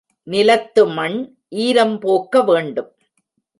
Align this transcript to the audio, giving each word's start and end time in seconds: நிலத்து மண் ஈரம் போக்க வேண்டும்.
நிலத்து 0.27 0.87
மண் 0.87 1.17
ஈரம் 1.49 1.99
போக்க 1.99 2.43
வேண்டும். 2.43 2.91